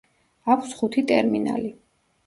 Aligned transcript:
აქვს 0.55 0.73
ხუთი 0.79 1.05
ტერმინალი. 1.13 1.75